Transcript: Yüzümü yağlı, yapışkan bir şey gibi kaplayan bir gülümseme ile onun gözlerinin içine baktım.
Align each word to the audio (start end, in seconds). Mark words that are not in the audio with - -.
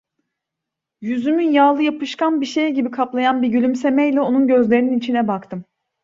Yüzümü 1.01 1.41
yağlı, 1.43 1.83
yapışkan 1.83 2.41
bir 2.41 2.45
şey 2.45 2.71
gibi 2.73 2.91
kaplayan 2.91 3.41
bir 3.41 3.47
gülümseme 3.47 4.09
ile 4.09 4.21
onun 4.21 4.47
gözlerinin 4.47 4.97
içine 4.97 5.27
baktım. 5.27 5.65